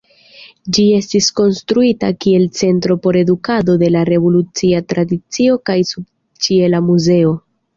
Ĝi 0.75 0.85
estis 0.99 1.27
konstruita 1.39 2.09
kiel 2.25 2.47
centro 2.61 2.97
por 3.05 3.19
edukado 3.21 3.77
de 3.83 3.91
la 3.97 4.01
revoluciaj 4.11 4.83
tradicioj 4.95 5.59
kaj 5.71 5.77
subĉiela 5.95 6.83
muzeo. 6.89 7.39